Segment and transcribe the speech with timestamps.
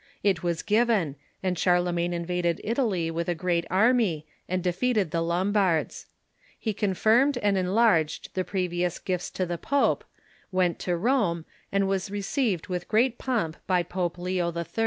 [0.23, 6.07] It was given, and Charlemagne invaded Italy with a great army, and defeated the Lombards.
[6.57, 10.03] He confirmed and enlarged the previous gifts to the pope,
[10.51, 14.65] went to Rome, and w^as received with great pomp by Pope Leo HI.